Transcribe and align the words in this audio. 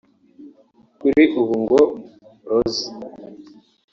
Kuri 0.99 1.23
ubu 1.39 1.55
ngo 1.61 1.79
Rosie 2.51 2.91